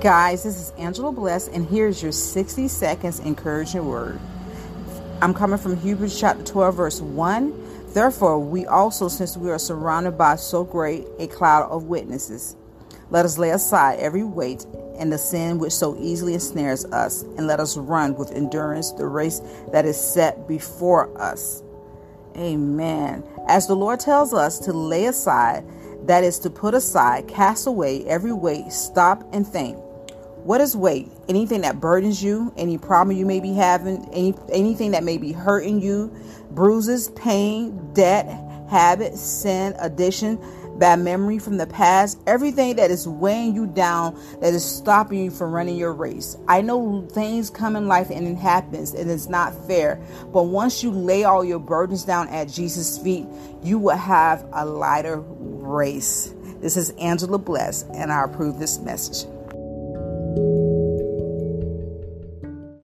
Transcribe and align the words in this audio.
guys, 0.00 0.42
this 0.42 0.56
is 0.56 0.70
Angela 0.76 1.12
Bless, 1.12 1.46
and 1.48 1.68
here's 1.68 2.02
your 2.02 2.10
60 2.10 2.66
seconds 2.68 3.20
encouraging 3.20 3.86
word. 3.86 4.18
I'm 5.22 5.32
coming 5.32 5.58
from 5.58 5.76
Hebrews 5.76 6.18
chapter 6.18 6.42
12, 6.42 6.74
verse 6.74 7.00
1. 7.00 7.92
Therefore, 7.94 8.40
we 8.40 8.66
also, 8.66 9.08
since 9.08 9.36
we 9.36 9.50
are 9.50 9.58
surrounded 9.58 10.18
by 10.18 10.34
so 10.34 10.64
great 10.64 11.06
a 11.20 11.28
cloud 11.28 11.70
of 11.70 11.84
witnesses, 11.84 12.56
let 13.10 13.24
us 13.24 13.38
lay 13.38 13.50
aside 13.50 14.00
every 14.00 14.24
weight 14.24 14.66
and 14.98 15.12
the 15.12 15.18
sin 15.18 15.58
which 15.58 15.72
so 15.72 15.96
easily 16.00 16.34
ensnares 16.34 16.84
us, 16.86 17.22
and 17.22 17.46
let 17.46 17.60
us 17.60 17.76
run 17.76 18.16
with 18.16 18.32
endurance 18.32 18.90
the 18.92 19.06
race 19.06 19.40
that 19.72 19.84
is 19.84 19.98
set 19.98 20.48
before 20.48 21.16
us. 21.20 21.62
Amen. 22.36 23.22
As 23.46 23.68
the 23.68 23.76
Lord 23.76 24.00
tells 24.00 24.34
us 24.34 24.58
to 24.60 24.72
lay 24.72 25.06
aside, 25.06 25.64
that 26.06 26.24
is 26.24 26.38
to 26.40 26.50
put 26.50 26.74
aside, 26.74 27.28
cast 27.28 27.66
away 27.66 28.04
every 28.06 28.32
weight, 28.32 28.72
stop 28.72 29.26
and 29.32 29.46
think. 29.46 29.78
What 30.44 30.60
is 30.60 30.76
weight? 30.76 31.10
Anything 31.28 31.62
that 31.62 31.80
burdens 31.80 32.22
you, 32.22 32.52
any 32.58 32.76
problem 32.76 33.16
you 33.16 33.24
may 33.24 33.40
be 33.40 33.54
having, 33.54 34.06
any 34.12 34.34
anything 34.52 34.90
that 34.90 35.02
may 35.02 35.16
be 35.16 35.32
hurting 35.32 35.80
you, 35.80 36.14
bruises, 36.50 37.08
pain, 37.10 37.92
debt, 37.94 38.26
habit, 38.68 39.16
sin, 39.16 39.74
addiction, 39.78 40.38
bad 40.78 40.98
memory 41.00 41.38
from 41.38 41.56
the 41.56 41.66
past, 41.66 42.18
everything 42.26 42.76
that 42.76 42.90
is 42.90 43.06
weighing 43.08 43.54
you 43.54 43.66
down, 43.66 44.18
that 44.40 44.52
is 44.52 44.64
stopping 44.64 45.24
you 45.24 45.30
from 45.30 45.52
running 45.52 45.76
your 45.76 45.92
race. 45.92 46.36
I 46.48 46.60
know 46.60 47.06
things 47.12 47.48
come 47.48 47.76
in 47.76 47.88
life 47.88 48.10
and 48.10 48.26
it 48.26 48.36
happens 48.36 48.92
and 48.92 49.10
it's 49.10 49.28
not 49.28 49.54
fair, 49.66 50.00
but 50.32 50.44
once 50.44 50.82
you 50.82 50.90
lay 50.90 51.24
all 51.24 51.44
your 51.44 51.60
burdens 51.60 52.04
down 52.04 52.28
at 52.28 52.48
Jesus' 52.48 52.98
feet, 52.98 53.26
you 53.62 53.78
will 53.78 53.96
have 53.96 54.46
a 54.52 54.66
lighter 54.66 55.22
This 56.60 56.76
is 56.76 56.90
Angela 56.90 57.38
Bless, 57.38 57.82
and 57.82 58.12
I 58.12 58.24
approve 58.24 58.58
this 58.58 58.78
message. 58.78 59.28